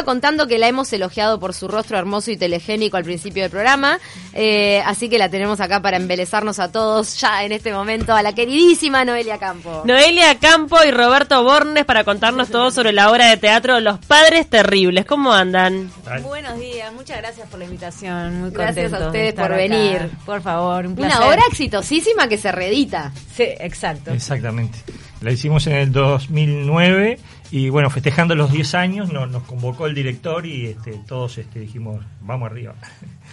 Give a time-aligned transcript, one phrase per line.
[0.00, 3.50] estaba contando que la hemos elogiado por su rostro hermoso y telegénico al principio del
[3.50, 3.98] programa,
[4.32, 8.22] eh, así que la tenemos acá para embelezarnos a todos ya en este momento a
[8.22, 9.82] la queridísima Noelia Campo.
[9.84, 14.48] Noelia Campo y Roberto Bornes para contarnos todo sobre la obra de teatro Los Padres
[14.48, 15.04] Terribles.
[15.04, 15.90] ¿Cómo andan?
[16.22, 18.40] Buenos días, muchas gracias por la invitación.
[18.40, 19.56] Muy Gracias a ustedes por acá.
[19.56, 20.10] venir.
[20.24, 21.18] Por favor, un placer.
[21.18, 23.12] Una obra exitosísima que se reedita.
[23.36, 24.12] Sí, exacto.
[24.12, 24.78] Exactamente.
[25.20, 27.18] La hicimos en el 2009
[27.50, 31.60] y bueno, festejando los 10 años nos, nos convocó el director y este, todos este,
[31.60, 32.74] dijimos, vamos arriba.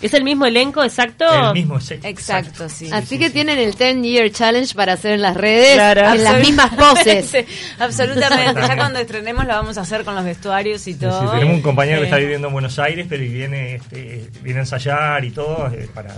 [0.02, 1.26] ¿Es el mismo elenco exacto?
[1.48, 2.90] El mismo, ex- Exacto, sí.
[2.92, 6.14] Así que tienen el 10 Year Challenge para hacer en las redes Claro.
[6.14, 7.26] en las mismas poses.
[7.32, 7.40] Sí,
[7.80, 8.62] absolutamente.
[8.62, 11.20] Ya cuando estrenemos lo vamos a hacer con los vestuarios y Sí, todo.
[11.22, 14.60] sí, tenemos un compañero que está viviendo en Buenos Aires, pero y viene, este, viene
[14.60, 16.16] a ensayar y todo eh, para,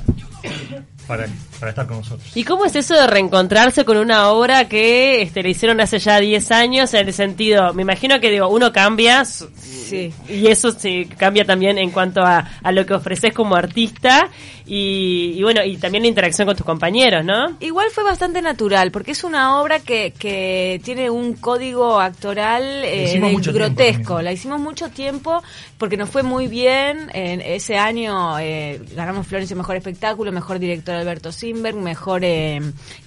[1.08, 1.28] para,
[1.60, 2.30] para estar con nosotros.
[2.36, 6.20] ¿Y cómo es eso de reencontrarse con una obra que este, le hicieron hace ya
[6.20, 6.94] 10 años?
[6.94, 10.14] En el sentido, me imagino que digo, uno cambia Sí.
[10.28, 14.30] y eso se cambia también en cuanto a, a lo que ofreces como artista artista
[14.70, 17.58] y, y bueno, y también la interacción con tus compañeros, ¿no?
[17.60, 23.20] Igual fue bastante natural, porque es una obra que, que tiene un código actoral eh,
[23.20, 24.22] de- grotesco.
[24.22, 25.42] La hicimos mucho tiempo
[25.80, 27.10] porque nos fue muy bien.
[27.14, 32.62] En ese año eh, ganamos Florencia Mejor Espectáculo, Mejor Director Alberto Simberg, Mejor eh,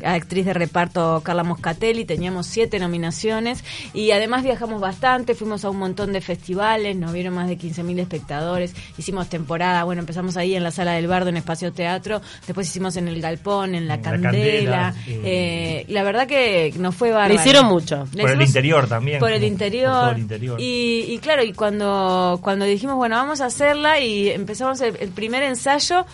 [0.04, 2.04] Actriz de Reparto Carla Moscatelli.
[2.04, 3.62] Teníamos siete nominaciones
[3.94, 8.00] y además viajamos bastante, fuimos a un montón de festivales, nos vieron más de 15.000
[8.00, 8.74] espectadores.
[8.98, 12.20] Hicimos temporada, bueno, empezamos ahí en la Sala del Bardo, en Espacio Teatro.
[12.46, 14.92] Después hicimos en El Galpón, en La Candela.
[14.94, 17.34] Candela, eh, la verdad que nos fue bárbaro.
[17.34, 18.06] Le hicieron mucho.
[18.14, 19.18] Le Por el interior también.
[19.20, 19.90] Por el interior.
[19.92, 20.60] por todo el interior.
[20.60, 25.10] Y, y claro, y cuando, cuando dijimos, bueno, vamos a hacerla y empezamos el, el
[25.10, 26.06] primer ensayo.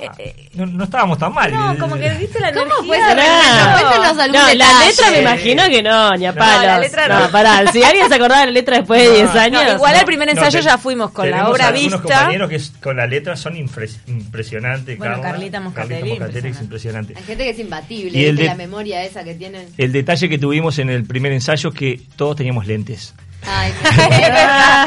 [0.00, 1.52] eh, eh, No, no estábamos tan mal.
[1.52, 3.76] no, como que viste la ¿Cómo energía.
[3.80, 6.64] Cuéntanos algún No, la letra me imagino que no, ni a No, palos.
[6.64, 7.30] la letra no.
[7.30, 9.62] pará, si alguien se acordaba de la letra después de 10 años.
[9.64, 9.98] No, igual no.
[10.00, 11.98] al primer ensayo te- ya fuimos con la obra vista.
[12.00, 14.77] compañeros que con la letra son impres- impresionantes.
[14.84, 15.30] Bueno, Carla.
[15.32, 17.14] Carlita Moscatelli, Moscatelli es impresionante.
[17.16, 19.66] Hay gente que es imbatible, Y el de- la memoria esa que tienen.
[19.76, 23.14] El detalle que tuvimos en el primer ensayo es que todos teníamos lentes.
[23.46, 23.72] Ay,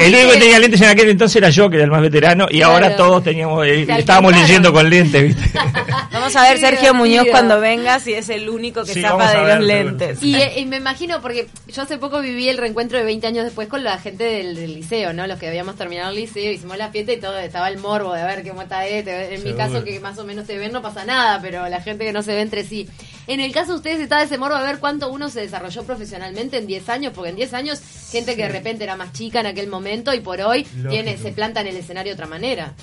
[0.00, 2.46] El único que tenía lentes en aquel entonces era yo, que era el más veterano,
[2.50, 2.72] y Claro.
[2.74, 5.58] ahora todos teníamos, eh, estábamos leyendo con lentes, ¿viste?
[6.12, 9.32] Vamos a ver Sergio Muñoz cuando venga si es el único que Sí, zapa a
[9.32, 10.22] de ver, los lentes.
[10.22, 13.44] Y, eh, y me imagino, porque yo hace poco viví el reencuentro de 20 años
[13.44, 15.26] después con la gente del, del liceo, ¿no?
[15.26, 18.22] Los que habíamos terminado el liceo, hicimos la fiesta y todo, estaba el morbo de
[18.22, 19.34] ver cómo está este.
[19.34, 22.04] En mi caso, que más o menos se ven, no pasa nada, pero la gente
[22.04, 22.88] que no se ve entre sí.
[23.26, 26.58] En el caso de ustedes está ese morbo de ver cuánto uno se desarrolló profesionalmente
[26.58, 27.80] en 10 años, porque en 10 años,
[28.10, 30.90] gente que de repente era más chica en aquel momento y por hoy Lógico.
[30.90, 32.74] tiene se planta en el escenario de otra manera.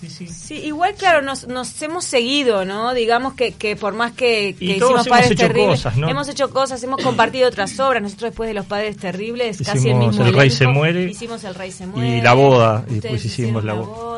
[0.00, 0.26] Sí, sí.
[0.26, 2.92] Sí, igual, claro, nos, nos hemos seguido, ¿no?
[2.92, 6.08] Digamos que, que por más que, Y hicimos hemos Padres hecho Terribles, cosas, ¿no?
[6.08, 8.02] hemos hecho cosas, hemos compartido otras obras.
[8.02, 11.04] Nosotros después de Los Padres Terribles, casi el Hicimos mismo El Rey elenco, se muere
[11.04, 12.20] Hicimos El Rey se y muere.
[12.22, 14.11] La boda, y después hicimos La boda.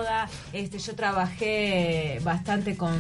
[0.53, 2.97] Este, yo trabajé bastante con,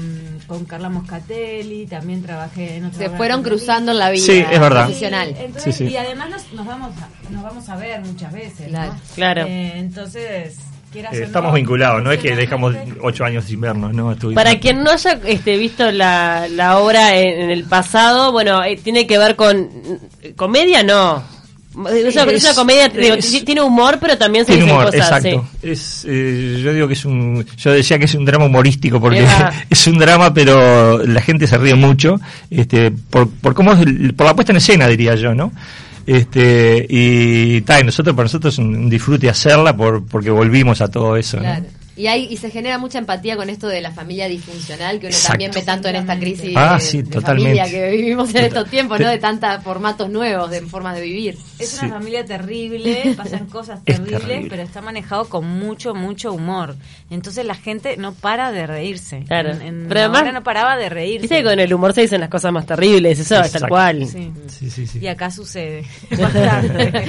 [0.46, 4.60] con Carla Moscatelli, también trabajé en otra Se fueron cruzando en la vida Sí, es
[4.60, 4.84] verdad.
[4.84, 5.28] profesional.
[5.28, 5.92] Sí, entonces, Sí, sí.
[5.92, 8.68] Y además nos, nos, vamos a, nos vamos a ver muchas veces.
[8.68, 8.92] Claro.
[8.92, 9.00] ¿no?
[9.14, 9.42] Claro.
[9.46, 10.56] Eh, entonces,
[10.96, 14.12] Eh, no, estamos vinculados, no es que dejamos ocho años sin vernos, ¿no?
[14.12, 18.62] Estuvimos- Para quien no haya este, visto la, la obra en, en el pasado, bueno,
[18.62, 19.68] eh, tiene que ver con
[20.36, 21.33] comedia, no.
[21.92, 25.00] Es una, es una comedia, digo, es- tiene humor, pero también se Tiene humor, cosas.
[25.00, 25.48] exacto.
[25.60, 25.68] sí.
[25.70, 29.20] Es, eh, yo digo que es un, yo decía que es un drama humorístico porque
[29.20, 29.52] Eva.
[29.70, 32.20] es un drama, pero la gente se ríe mucho,
[32.50, 33.72] este, por, por cómo
[34.16, 35.52] por la puesta en escena diría yo, ¿no?
[36.06, 41.16] Este, y tal, nosotros para nosotros es un, disfrute hacerla por, porque volvimos a todo
[41.16, 41.48] eso, ¿no?
[41.96, 45.14] Y, hay, y se genera mucha empatía con esto de la familia disfuncional que uno
[45.14, 45.32] Exacto.
[45.32, 47.60] también ve tanto en esta crisis Ah, de, sí, de totalmente.
[47.60, 49.08] familia que vivimos en estos tiempos, ¿no?
[49.08, 51.38] De tantos formatos nuevos, de formas de vivir.
[51.58, 51.86] Es Sí.
[51.86, 54.50] una familia terrible, pasan cosas Es terribles, terrible.
[54.50, 56.74] pero está manejado con mucho, mucho humor.
[57.10, 59.22] Entonces la gente no para de reírse.
[59.28, 59.50] Claro.
[59.52, 61.28] En, en Pero la además- no paraba de reírse.
[61.28, 63.68] Que con el humor se dicen las cosas más terribles, eso es tal Exacto.
[63.68, 64.06] cual.
[64.08, 64.32] Sí.
[64.48, 64.98] Sí, sí, sí.
[65.00, 67.04] Y acá sucede bastante.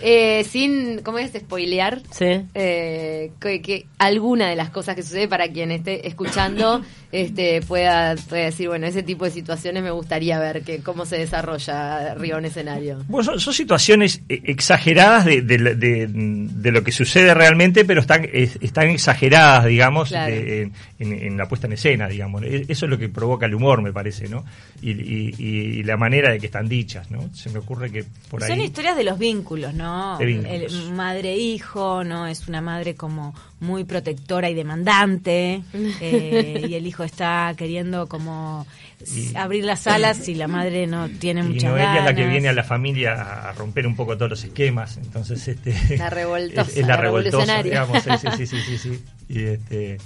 [0.00, 1.32] Eh, sin, ¿cómo es?
[1.32, 2.00] Spoilear.
[2.10, 2.42] Sí.
[2.54, 3.86] Eh, que, que
[4.18, 6.82] alguna de las cosas que sucede para quien esté escuchando
[7.12, 11.16] este pueda, pueda decir, bueno, ese tipo de situaciones me gustaría ver que cómo se
[11.18, 12.98] desarrolla arriba un escenario.
[13.08, 17.84] Bueno, son, son situaciones eh, exageradas de, de, la- de- de lo que sucede realmente,
[17.84, 20.34] pero están, es- están exageradas, digamos, Claro.
[20.34, 22.42] de- en, en- en la puesta en escena, digamos.
[22.42, 24.44] E- Eso es lo que provoca el humor, me parece, ¿no?
[24.82, 27.32] Y, y- y la manera de que están dichas, ¿no?
[27.34, 28.48] Se me ocurre que por ahí...
[28.50, 30.18] Son historias de los vínculos, ¿no?
[30.18, 30.72] De vínculos.
[30.74, 32.26] El madre-hijo, ¿no?
[32.26, 35.62] Es una madre como muy protectora y demandante,
[36.00, 38.66] eh, y el hijo está queriendo como
[39.14, 42.26] Y- abrir las alas y la madre no tiene Y muchas Noelia es la que
[42.26, 46.62] viene a la familia a romper un poco todos los esquemas, entonces este La revoltosa,
[46.70, 49.04] es, es la, la revoltosa, digamos, sí, sí, sí, sí, sí, sí.
[49.28, 49.98] Y este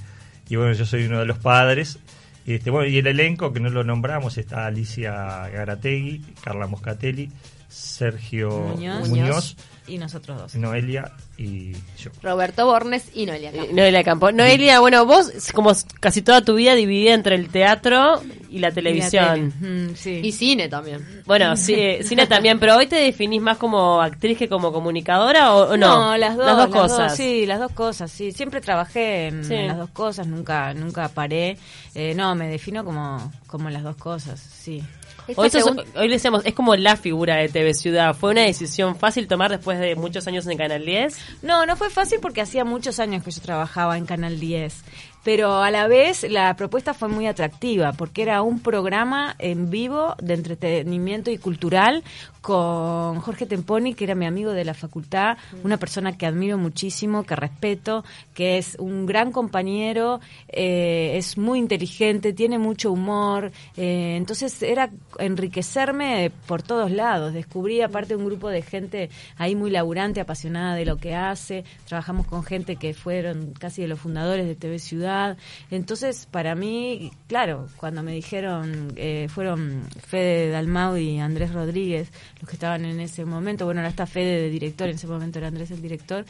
[0.48, 1.98] y bueno, yo soy uno de los padres.
[2.44, 5.12] Y Este, bueno, y el elenco que no lo nombramos está Alicia
[5.48, 7.30] Garategui, Carla Moscatelli,
[7.72, 9.08] Sergio Muñoz.
[9.08, 10.54] Muñoz, y nosotros dos.
[10.54, 12.10] Noelia y yo.
[12.22, 13.66] Roberto Bornes y Noelia Campo.
[13.70, 14.30] Eh, Noelia Campo.
[14.32, 19.52] Noelia, bueno, vos como casi toda tu vida dividida entre el teatro y la televisión.
[19.60, 19.68] Y la.
[19.68, 20.20] Mm, sí.
[20.22, 21.22] Y cine también.
[21.26, 25.52] Bueno, sí, eh, cine también, pero hoy te definís más como actriz que como comunicadora
[25.54, 26.16] o, o no?
[26.16, 27.16] las dos, cosas.
[27.16, 28.30] sí, las dos cosas, sí.
[28.32, 29.54] Siempre trabajé en, Sí.
[29.54, 31.58] en las dos cosas, nunca nunca paré.
[31.94, 34.82] Eh, no, me defino como, como las dos cosas, sí.
[35.36, 38.14] Hoy, sos- hoy le decíamos, es como la figura de TV Ciudad.
[38.14, 41.16] ¿Fue una decisión fácil tomar después de muchos años en Canal 10?
[41.42, 44.82] No, no fue fácil porque hacía muchos años que yo trabajaba en Canal 10.
[45.24, 50.16] Pero a la vez la propuesta fue muy atractiva porque era un programa en vivo
[50.20, 52.02] de entretenimiento y cultural
[52.40, 57.22] con Jorge Temponi, que era mi amigo de la facultad, una persona que admiro muchísimo,
[57.22, 58.04] que respeto,
[58.34, 63.52] que es un gran compañero, eh, es muy inteligente, tiene mucho humor.
[63.76, 67.32] eh, entonces era enriquecerme por todos lados.
[67.32, 71.64] Descubrí aparte un grupo de gente ahí muy laburante, apasionada de lo que hace.
[71.86, 75.11] Trabajamos con gente que fueron casi de los fundadores de TV Ciudad.
[75.70, 82.08] Entonces, para mí, claro, cuando me dijeron, eh, fueron Fede Dalmau y Andrés Rodríguez,
[82.40, 85.38] los que estaban en ese momento, bueno, ahora está Fede de director, en ese momento
[85.38, 86.24] era Andrés el director,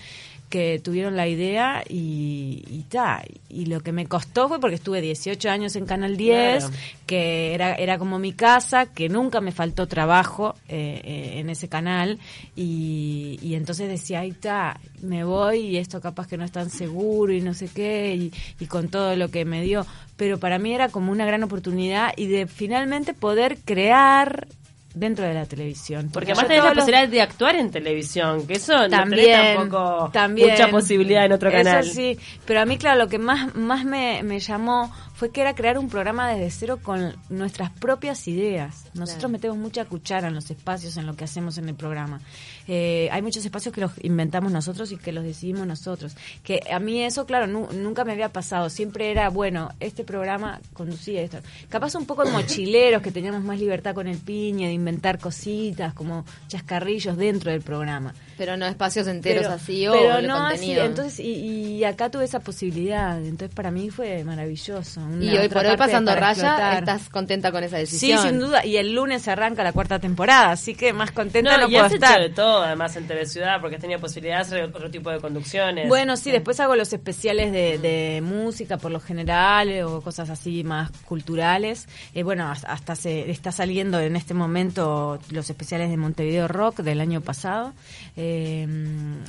[0.49, 3.23] que tuvieron la idea y, y ta.
[3.49, 6.75] Y lo que me costó fue porque estuve 18 años en Canal 10, Claro.
[7.07, 11.69] que era, era como mi casa, que nunca me faltó trabajo eh, eh, en ese
[11.69, 12.19] canal.
[12.55, 16.69] Y, y entonces decía, ahí está, me voy y esto capaz que no es tan
[16.69, 19.87] seguro y no sé qué, y, y con todo lo que me dio.
[20.17, 24.49] Pero para mí era como una gran oportunidad y de finalmente poder crear
[24.95, 26.11] dentro de la televisión.
[26.13, 29.57] Porque además tenés la los- posibilidad de actuar en televisión, que eso no también, tenés
[29.57, 30.51] tampoco también.
[30.51, 31.85] mucha posibilidad en otro Eso canal.
[31.85, 34.93] sí, pero a mí, claro, lo que más, más me, me llamó
[35.23, 38.87] fue que era crear un programa desde cero con nuestras propias ideas.
[38.93, 39.29] Nosotros Claro.
[39.29, 42.21] metemos mucha cuchara en los espacios, en lo que hacemos en el programa.
[42.67, 46.17] Eh, hay muchos espacios que los inventamos nosotros y que los decidimos nosotros.
[46.43, 48.69] Que a mí eso, claro, nu- nunca me había pasado.
[48.69, 51.39] Siempre era, bueno, este programa conducía esto.
[51.69, 56.25] Capaz un poco mochileros, que teníamos más libertad con el piña, de inventar cositas, como
[56.49, 58.13] chascarrillos dentro del programa.
[58.39, 62.25] Pero no espacios enteros Pero- así o pero no así, entonces y, y acá tuve
[62.25, 66.79] esa posibilidad entonces para mí fue maravilloso una y hoy por hoy pasando raya, explotar.
[66.79, 68.23] estás contenta con esa sí decisión.
[68.23, 71.67] sin duda y el lunes se arranca la cuarta temporada así que más contenta no,
[71.69, 74.37] y puedo has hecho estar de todo, además, en TV Ciudad, porque has tenido posibilidad
[74.37, 75.89] de hacer otro tipo de conducciones.
[75.89, 80.65] Bueno, sí, después hago los especiales de, de música por lo general o cosas así
[80.65, 81.89] más culturales.
[82.15, 86.79] Eh, bueno, has- hasta se está saliendo en este momento los especiales de Montevideo Rock
[86.81, 87.73] del año pasado.
[88.17, 88.22] Eh,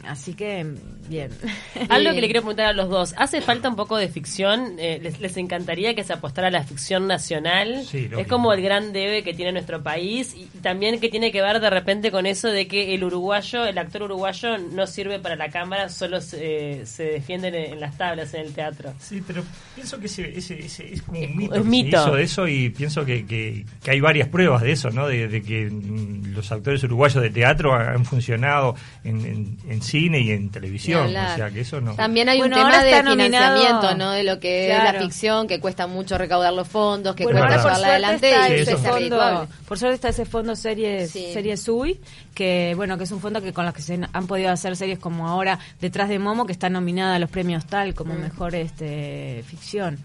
[0.07, 0.65] así que,
[1.07, 1.31] bien.
[1.89, 4.75] Algo que le quiero preguntar a los dos, ¿hace falta un poco de ficción?
[4.79, 7.83] Eh, les, les encantaría que se apostara a la ficción nacional?
[7.85, 8.21] Sí, lógico.
[8.21, 11.59] es como el gran debe que tiene nuestro país y también que tiene que ver
[11.59, 15.49] de repente con eso de que el uruguayo, el actor uruguayo no sirve para la
[15.49, 18.93] cámara, solo se, se defiende en, en las tablas, en el teatro.
[18.99, 19.43] Sí, pero
[19.75, 21.53] pienso que ese, ese, ese es como un Es mito.
[21.55, 21.97] se mito.
[22.01, 25.07] hizo de eso y pienso que, que, que hay varias pruebas de eso, ¿no?
[25.07, 30.19] De, de que mm, los actores uruguayos de teatro han funcionado en, en, en cine
[30.21, 31.07] y en televisión.
[31.07, 31.93] O sea, que eso no.
[31.95, 34.11] También hay Bueno, un tema de está nominado- financiamiento, ¿no?
[34.11, 37.55] De lo que es la ficción, que cuesta mucho recaudar los fondos, que Bueno, cuesta
[37.61, 41.27] ahora llevarla adelante y ese fondo, por suerte está ese fondo series, Sí.
[41.33, 41.99] series UI,
[42.33, 44.99] que bueno, que es un fondo que con los que se han podido hacer series
[44.99, 49.43] como ahora Detrás de Momo, que está nominada a los premios tal como mejor este
[49.47, 49.99] ficción.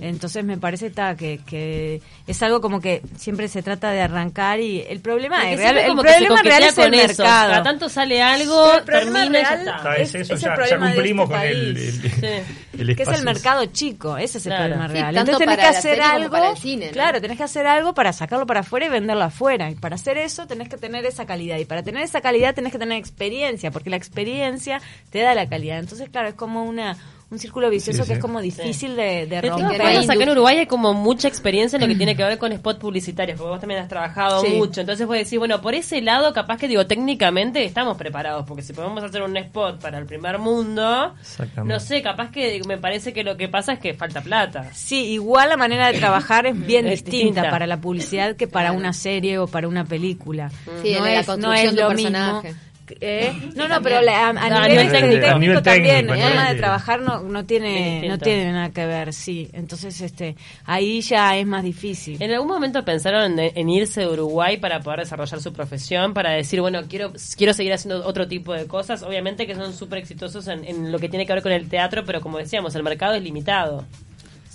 [0.00, 4.60] Entonces me parece ta, que, que es algo como que siempre se trata de arrancar
[4.60, 7.22] y el problema, Porque es real, el problema real es el eso.
[7.22, 7.50] mercado.
[7.52, 9.90] Cada tanto sale algo, El problema termina y ya real está.
[9.90, 12.78] Ah, es es- eso, es el ya, problema cumplimos este con el, el- Sí.
[12.78, 14.64] el que es el mercado chico, ese es el Claro.
[14.74, 15.16] problema real.
[15.16, 16.92] Entonces tenés que hacer algo, para el cine, ¿no?
[16.92, 19.70] claro, tenés que hacer algo para sacarlo para afuera y venderlo afuera.
[19.70, 21.58] Y para hacer eso tenés que tener esa calidad.
[21.58, 24.80] Y para tener esa calidad tenés que tener experiencia, porque la experiencia
[25.10, 25.78] te da la calidad.
[25.78, 26.96] Entonces, claro, es como una
[27.32, 28.12] un círculo vicioso Sí, que sí.
[28.12, 29.80] es como difícil de, de De romper.
[29.80, 32.52] formas, acá en Uruguay hay como mucha experiencia en lo que tiene que ver con
[32.52, 34.50] spot publicitarios, porque vos también has trabajado Sí.
[34.50, 34.80] mucho.
[34.82, 38.72] Entonces vos decís, bueno, por ese lado, capaz que digo, técnicamente estamos preparados, porque si
[38.74, 41.72] podemos hacer un spot para el primer mundo, Exactamente.
[41.74, 44.70] no sé, capaz que me parece que lo que pasa es que falta plata.
[44.74, 47.50] Sí, igual la manera de trabajar es bien Es distinta, distinta.
[47.50, 50.50] para la publicidad que para una serie o para una película.
[50.82, 52.10] Sí, no, en la es, no construcción es de lo mismo.
[52.10, 52.54] personaje.
[53.00, 55.10] Eh, no, no, pero la- a, a No, a nivel, nivel técnico.
[55.20, 58.18] técnico, A nivel también, técnico, en a nivel forma de trabajar no, no tiene no
[58.18, 59.48] tiene nada que ver, sí.
[59.52, 62.20] Entonces, este, ahí ya es más difícil.
[62.22, 66.12] ¿En algún momento pensaron en, en irse de Uruguay para poder desarrollar su profesión?
[66.14, 69.02] Para decir, bueno, quiero quiero seguir haciendo otro tipo de cosas.
[69.02, 72.04] Obviamente que son súper exitosos en, en lo que tiene que ver con el teatro,
[72.04, 73.86] pero como decíamos, el mercado es limitado.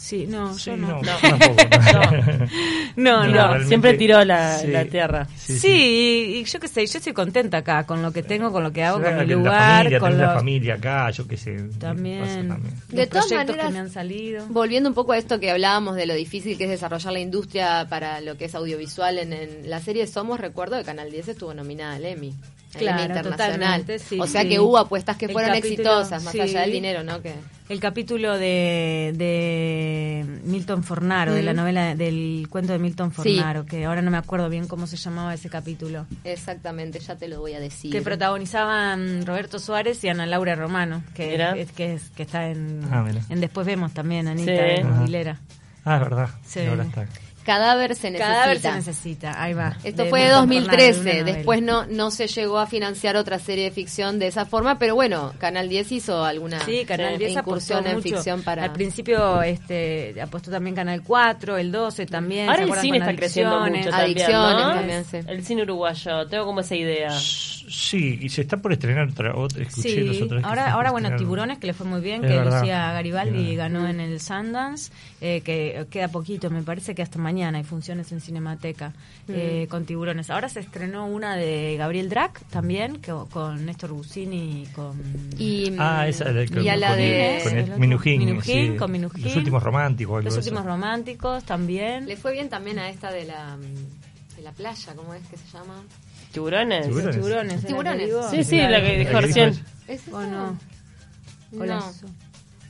[0.08, 0.88] Sí, no, Sí, yo no.
[0.88, 1.18] no, No.
[1.22, 1.56] tampoco.
[2.96, 3.64] No, no.
[3.68, 4.68] siempre tiró la, Sí.
[4.68, 5.28] la tierra.
[5.36, 8.64] Sí, y, y yo qué sé, yo estoy contenta acá con lo que tengo, con
[8.64, 11.58] lo que hago, con mi lugar, familia, con la lo- familia acá, yo qué sé.
[11.80, 12.50] también,
[12.90, 14.46] De todas proyectos maneras, que me han salido.
[14.48, 17.86] Volviendo un poco a esto que hablábamos de lo difícil que es desarrollar la industria
[17.90, 21.54] para lo que es audiovisual en, en la serie Somos, recuerdo que Canal 10 estuvo
[21.54, 22.34] nominada al Emmy.
[22.86, 23.58] Claro, internacional.
[23.82, 24.50] totalmente, sí, o sea sí.
[24.50, 26.40] que hubo apuestas que El fueron capítulo, exitosas, más sí.
[26.42, 27.22] allá del dinero, ¿no?
[27.22, 27.34] Que
[27.70, 31.56] El capítulo de, de Milton Fornaro, de la Mm.
[31.58, 33.16] novela del cuento de Milton Sí.
[33.36, 36.06] Fornaro, que ahora no me acuerdo bien cómo se llamaba ese capítulo.
[36.24, 37.92] exactamente, ya te lo voy a decir.
[37.92, 42.82] Que protagonizaban Roberto Suárez y Ana Laura Romano, que, es, que, es- que está en,
[42.92, 44.58] Ah, en Después Vemos también, Anita Sí.
[44.82, 44.88] en.
[44.94, 45.40] Aguilera.
[45.84, 46.30] Ah, es verdad.
[46.46, 46.62] Sí.
[46.66, 47.06] Ahora está.
[47.48, 48.34] Cadáver se necesita.
[48.34, 49.76] Cadáver se necesita, ahí va.
[49.84, 51.36] Esto de fue de Milton Fornaro, 2013, de una novela.
[51.38, 54.96] después no no se llegó a financiar otra serie de ficción de esa forma, pero
[54.96, 57.50] bueno, Canal 10 hizo alguna Sí, Canal eh, 10 apostó
[57.80, 58.16] incursión en mucho.
[58.16, 58.64] ficción para...
[58.64, 62.50] Al principio este, apostó también Canal 4, el 12 también.
[62.50, 63.86] Ahora ¿se el cine está creciendo Adicciones?
[63.86, 64.74] mucho también, Adicciones ¿no?
[64.74, 65.18] también, sí.
[65.26, 67.10] El cine uruguayo, tengo como esa idea.
[67.68, 71.16] Sí, y se está por estrenar otra, otra escuché los Sí, otros ahora, ahora bueno.
[71.18, 72.60] Tiburones, que le fue muy bien, Es que verdad.
[72.62, 77.20] Lucía Garibaldi Es ganó en el Sundance, eh, que queda poquito, me parece que hasta
[77.20, 78.94] mañana hay funciones en Cinemateca
[79.28, 80.30] eh, con Tiburones.
[80.30, 85.02] Ahora se estrenó una de Gabriel Drac también, que, con Néstor Bucini y con...
[85.38, 87.40] Y, Ah, esa de, y a la con, de...
[87.44, 87.80] con el.
[87.80, 88.20] Minujín.
[88.20, 88.78] Minujín, sí.
[88.78, 89.24] con Minujín.
[89.26, 90.24] Los últimos románticos.
[90.24, 90.70] Los últimos eso.
[90.70, 92.08] románticos también.
[92.08, 93.58] Le fue bien también a esta de la,
[94.36, 95.84] de la playa, ¿cómo es que se llama?
[96.38, 96.86] ¿Tiburones?
[96.86, 97.66] Tiburones.
[97.66, 98.12] Tiburones.
[98.30, 99.60] Sí, sí, la que dijo recién.
[99.88, 100.56] ¿Es ¿O no?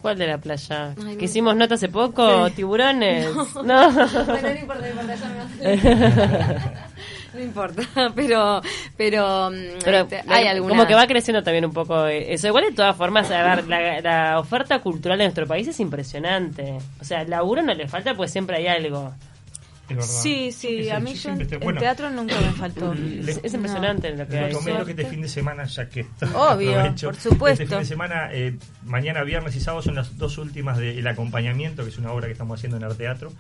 [0.02, 0.94] ¿Cuál de la playa?
[0.98, 1.18] Ay, no.
[1.18, 3.28] que hicimos nota hace poco, tiburones.
[3.66, 3.92] No.
[3.92, 6.78] Bueno, no importa, no importa, ya me
[7.34, 7.84] No importa,
[8.16, 8.62] pero,
[8.96, 10.70] pero, mm, Pero este, hay alguna...
[10.70, 12.48] como que va creciendo también un poco eso.
[12.48, 16.78] Igual de todas formas, a ver, la, la oferta cultural de nuestro país es impresionante.
[17.02, 19.14] O sea, laburo no le falta pues siempre hay algo.
[19.90, 20.06] Es verdad.
[20.22, 22.94] Sí, sí, a mí yo te- bueno, teatro nunca me faltó.
[23.28, 24.52] Es, es impresionante lo que hay.
[24.54, 27.64] lo que este fin de semana, ya que está Obvio, por supuesto.
[27.64, 31.84] Este fin de semana, eh, mañana, viernes y sábado son las dos últimas del acompañamiento,
[31.84, 33.32] que es una obra que estamos haciendo en Arte Teatro.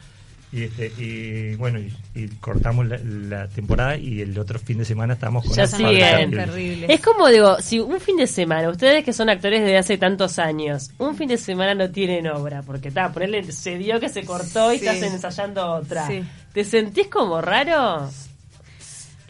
[0.51, 4.86] Y, este, y bueno, y, y cortamos la, la temporada y el otro fin de
[4.86, 6.32] semana estamos con Ya siguen.
[6.32, 6.54] Teatro.
[6.54, 6.89] Terribles.
[6.89, 10.39] Es como digo, si un fin de semana, ustedes que son actores desde hace tantos
[10.39, 14.24] años, un fin de semana no tienen obra, porque está, ponerle, se dio que se
[14.24, 14.88] cortó y Sí.
[14.88, 16.08] estás ensayando otra.
[16.08, 16.24] Sí.
[16.54, 18.10] ¿Te sentís como raro?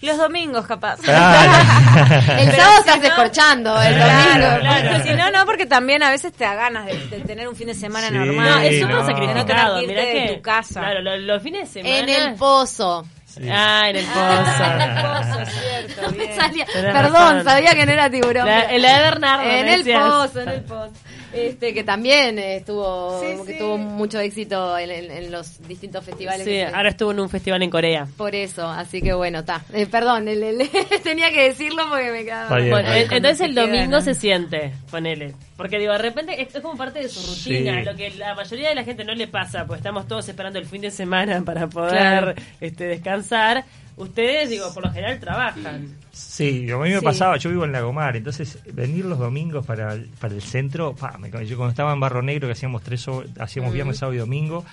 [0.02, 1.00] Los domingos, capaz.
[1.08, 4.60] Ah, El sábado estás descorchando, el Claro, domingo.
[4.62, 5.04] claro.
[5.04, 7.66] Si no, no, porque también a veces te da ganas de, de tener un fin
[7.68, 8.48] de semana Sí, normal.
[8.50, 9.04] No, es súper no.
[9.04, 9.80] De no sacrificado.
[9.82, 10.80] que Mirá de que, tu casa.
[10.82, 11.98] Claro, lo- los, fines de semana.
[11.98, 13.08] En el pozo.
[13.26, 13.50] sí.
[13.52, 15.52] Ah, en el pozo.
[15.52, 16.36] cierto, bien.
[16.36, 17.44] Salía- perdón, razón.
[17.44, 18.46] sabía que no era tiburón.
[18.46, 19.44] La, pero- la de Bernardo.
[19.50, 20.04] en el decías.
[20.04, 20.92] pozo, en el pozo.
[21.34, 23.60] Este, que también eh, estuvo, Sí, que sí.
[23.60, 26.46] tuvo mucho éxito en, en- en los distintos festivales.
[26.46, 28.08] Sí, ahora estuvo en un festival en Corea.
[28.18, 29.62] Por eso, así que bueno, está.
[29.74, 30.70] Eh, perdón, el- el-
[31.04, 32.56] tenía que decirlo porque me quedaba.
[32.58, 32.70] Bien.
[32.72, 35.34] Bueno, entonces el domingo se siente, ponele.
[35.58, 37.86] Porque digo, de repente es, es como parte de su rutina, Sí.
[37.86, 40.66] lo que la mayoría de la gente no le pasa, pues estamos todos esperando el
[40.66, 42.34] fin de semana para poder Claro.
[42.62, 43.66] este, descansar.
[43.98, 45.96] Ustedes, digo, por lo general trabajan.
[46.12, 47.04] Sí, a mí me Sí.
[47.06, 51.18] pasaba, yo vivo en Lagomar, entonces venir los domingos para el, para el centro, pa,
[51.18, 53.06] me, yo cuando estaba en Barro Negro que hacíamos tres
[53.40, 54.64] hacíamos viernes, sábado y domingo,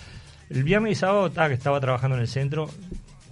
[0.50, 2.68] el viernes y sábado ta, que estaba trabajando en el centro,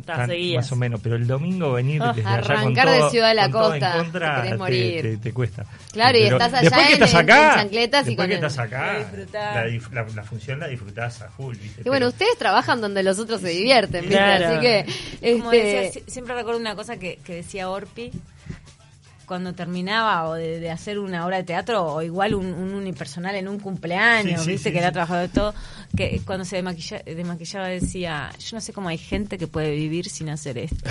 [0.03, 3.11] Ta, más o menos, pero el domingo venir Ah, desde allá con arrancar de todo,
[3.11, 5.03] Ciudad de la Costa, en contra, te querés morir.
[5.03, 5.65] te, te cuesta.
[5.93, 8.17] Claro, y Pero estás allá después que en- estás en- acá, en chancletas y después
[8.17, 9.67] con que el- estás acá, la,
[10.03, 11.81] la- la función la disfrutás a full, ¿viste?
[11.81, 14.17] Y bueno, Pero- ustedes trabajan donde los otros se divierten, ¿viste?
[14.17, 14.47] Claro.
[14.49, 14.87] Así que.
[15.39, 18.11] Como Este, decía, si- siempre recuerdo una cosa que, que decía Orpi
[19.27, 23.35] cuando terminaba o de, de hacer una obra de teatro o igual un, un unipersonal
[23.37, 24.93] en un cumpleaños, Sí, sí, viste sí, que era sí.
[24.95, 25.55] trabajador de todo,
[25.97, 30.09] que cuando se demaquilla- demaquillaba decía, yo no sé cómo hay gente que puede vivir
[30.09, 30.89] sin hacer esto.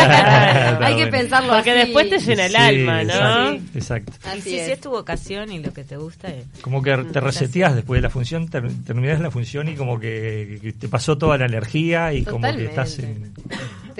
[0.00, 0.84] Claro.
[0.86, 1.10] hay que bueno.
[1.18, 1.78] pensarlo Porque así.
[1.80, 3.50] después te llena el Sí, alma, ¿no?
[3.74, 4.68] Exacto, Así si, es.
[4.68, 8.02] es tu vocación y lo que te gusta, eh, Como que te reseteas después de
[8.02, 12.12] la función, ter- terminás la función y como que, que te pasó toda la energía
[12.12, 13.32] y como que estás en...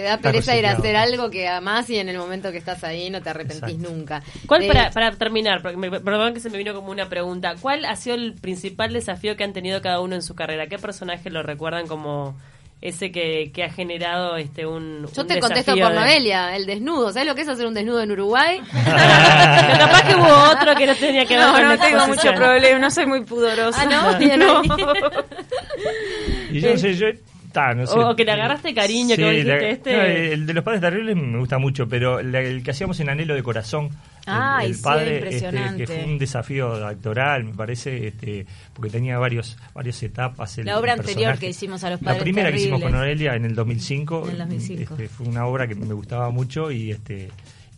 [0.00, 2.82] Te da pereza ir a hacer algo que amás y en el momento que estás
[2.84, 3.90] ahí no te arrepentís Exacto.
[3.94, 4.22] nunca.
[4.46, 7.54] ¿Cuál, De- para, para terminar, porque me- perdón que se me vino como una pregunta,
[7.60, 10.68] ¿cuál ha sido el principal desafío que han tenido cada uno en su carrera?
[10.68, 12.34] ¿Qué personaje lo recuerdan como
[12.80, 16.64] ese que, que ha generado este un Yo un te contesto por de- Noelia, el
[16.64, 17.12] desnudo.
[17.12, 18.62] ¿Sabes lo que es hacer un desnudo en Uruguay?
[18.72, 22.32] Pero capaz que hubo otro que no tenía que ver No, con no tengo mucho
[22.32, 23.82] problema, no soy muy pudorosa.
[23.82, 24.08] Ah, ¿no?
[24.16, 24.30] Ahí.
[26.52, 27.06] Y yo no sé, yo...
[27.52, 27.98] ta, no sé.
[27.98, 30.64] O- o que le agarraste cariño, que vos dijiste, la- este- no, el de los
[30.64, 33.92] padres terribles me gusta mucho, pero la- el que hacíamos en Anhelo de Corazón, el-
[34.26, 35.82] Ay, el, sí, padre, impresionante.
[35.82, 40.58] este, que fue un desafío actoral, me parece, este, porque tenía varios varias etapas.
[40.58, 42.92] el- La obra el anterior que hicimos a los La padres primera que hicimos con.
[42.92, 44.94] Noelia en el 2005, En el 2005.
[44.94, 47.28] este, fue una obra que me gustaba mucho y este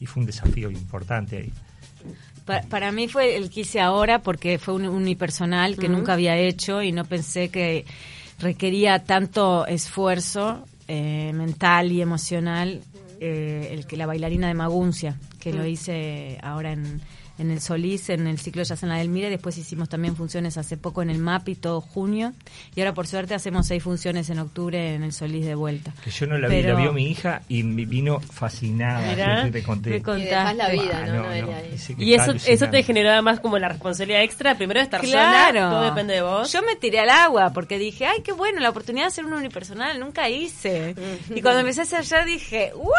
[0.01, 1.53] y fue un desafío importante ahí.
[2.45, 6.37] Pa- Para, mí fue el que hice ahora porque fue un unipersonal que nunca había
[6.37, 7.85] hecho y no pensé que
[8.39, 12.83] requería tanto esfuerzo eh, mental y emocional
[13.21, 17.01] eh, el que la bailarina de Maguncia, que lo hice ahora en,
[17.39, 20.57] en el Solís, en el ciclo Jazz en la del Mire, después hicimos también funciones
[20.59, 22.33] hace poco en el MAPI, todo junio,
[22.75, 25.93] y ahora por suerte hacemos seis funciones en octubre en el Solís de vuelta.
[26.05, 29.11] Que yo no la vi, la vio mi hija y me vino fascinada.
[29.11, 29.91] Mirá, te conté.
[29.91, 30.29] me Y contaste.
[30.31, 31.15] dejás la vida, Ah, ¿no?
[31.23, 35.59] no, no, Y eso, te generó además como la responsabilidad extra, primero de estar Claro.
[35.61, 36.53] sola, todo depende de vos.
[36.53, 39.33] Yo me tiré al agua porque dije, ay, qué bueno, la oportunidad de hacer un
[39.33, 40.95] unipersonal, nunca hice.
[41.35, 42.93] y cuando empecé a hacer dije, ¿what?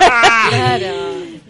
[0.50, 0.86] Claro.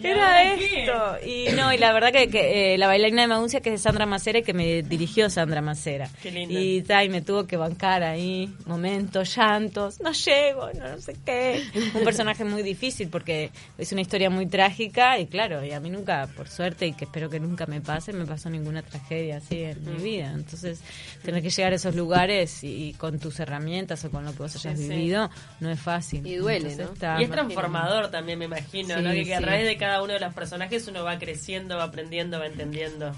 [0.03, 1.27] Era esto.
[1.27, 3.83] Y no, y la verdad que, que, eh, la bailarina de Maguncia, que es de
[3.89, 6.09] Sandra Macera, y que me dirigió Sandra Macera.
[6.21, 6.59] Qué lindo.
[6.59, 11.15] Y, ta, y me tuvo que bancar ahí, momentos, llantos, no llego, no, no sé
[11.25, 11.63] qué.
[11.93, 15.89] Un personaje muy difícil porque es una historia muy trágica y claro, y a mí
[15.89, 19.63] nunca, por suerte, y que espero que nunca me pase, me pasó ninguna tragedia así
[19.63, 20.31] en mi vida.
[20.33, 20.81] Entonces,
[21.23, 24.39] tener que llegar a esos lugares y, y con tus herramientas o con lo que
[24.39, 24.89] vos hayas Sí, sí.
[24.89, 25.29] vivido,
[25.59, 26.25] no es fácil.
[26.25, 26.93] Y duele, Entonces, ¿no?
[26.93, 29.11] está- Y es transformador también, me imagino, Sí, ¿no?
[29.11, 32.39] Que, que a través de cada uno de los personajes uno va creciendo, va aprendiendo,
[32.39, 33.11] va entendiendo.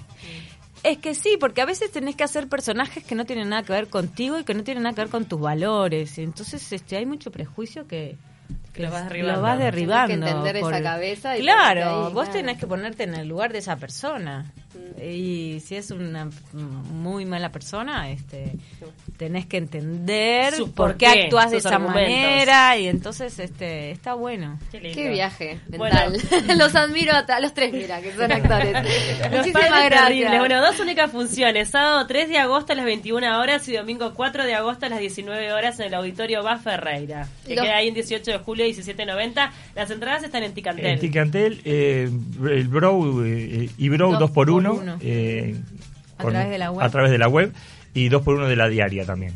[0.82, 3.72] Es que sí, porque a veces tenés que hacer personajes que no tienen nada que
[3.72, 6.18] ver contigo y que no tienen nada que ver con tus valores.
[6.18, 8.16] Entonces, este, hay mucho prejuicio que,
[8.72, 9.36] que Lo vas derribando.
[9.36, 12.32] lo vas que entender esa cabeza y claro, ahí, vos claro.
[12.32, 14.52] tenés que ponerte en el lugar de esa persona.
[15.02, 18.52] Y si es una muy mala persona, este,
[19.16, 22.02] tenés que entender por por qué qué, actúas de esa argumentos.
[22.02, 24.58] manera y entonces este, está bueno.
[24.70, 24.94] Qué, lindo.
[24.96, 25.96] Qué viaje Bueno.
[26.10, 26.58] mental.
[26.58, 28.72] los admiro a, los tres, mira, que son actores.
[29.30, 30.38] Los gracias.
[30.38, 31.68] Bueno, dos únicas funciones.
[31.70, 35.00] Sábado 3 de agosto a las 21 horas y domingo 4 de agosto a las
[35.00, 37.28] 19 horas en el auditorio Bas Ferreira.
[37.46, 39.50] Que Los- queda ahí en 18 de julio 17.90.
[39.74, 40.86] Las entradas están en Ticantel.
[40.86, 42.08] En Ticantel, eh,
[42.48, 44.96] el Bro eh, y Bro Dos 2 por por 1 uno.
[45.00, 45.54] eh,
[46.18, 46.86] A con- través de la web.
[46.86, 47.52] A través de la web
[47.92, 49.32] y 2 por 1 de la diaria también.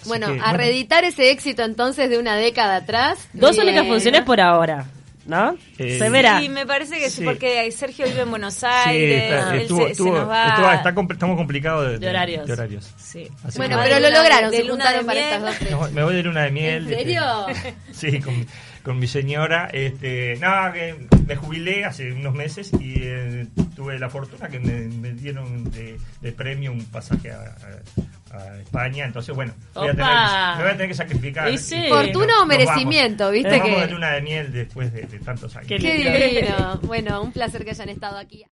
[0.00, 3.28] Así Bueno, que, a reeditar ese éxito entonces de una década atrás.
[3.32, 3.68] Dos Bien.
[3.68, 4.86] únicas funciones por ahora.
[5.24, 5.56] ¿No?
[5.78, 6.42] Eh, Se verá.
[6.42, 7.24] Y me parece que sí, Sí.
[7.24, 10.48] porque Sergio vive en Buenos Sí, Aires, está- él estuvo- se, nos va...
[10.48, 12.44] estuvo- está compl- estamos complicados de, De horarios.
[12.44, 12.90] de horarios.
[12.98, 13.28] Sí.
[13.44, 15.62] Así Bueno, pero lo lograron, de se juntaron para estas dos.
[15.70, 16.92] me voy- me voy de luna de miel.
[16.92, 17.22] ¿En serio?
[17.48, 18.44] este, sí, con,
[18.82, 19.68] con mi señora.
[19.72, 20.94] Este, no, que
[21.26, 25.98] me jubilé hace unos meses y eh, tuve la fortuna que me, me dieron de,
[26.20, 29.04] de premio un pasaje a, a- a España.
[29.04, 31.50] Entonces, bueno, voy a tener que- me voy a tener que sacrificar.
[31.50, 31.76] Y sí.
[31.76, 33.24] Y ¿Fortuna nos- o merecimiento?
[33.24, 33.34] vamos.
[33.34, 35.68] ¿Viste Nos vamos que- de luna de miel después de, de tantos años.
[35.68, 36.80] Qué divino.
[36.82, 38.40] Bueno, un placer que hayan estado aquí.